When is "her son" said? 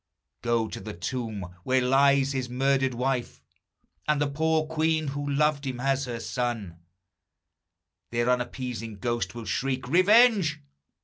6.05-6.79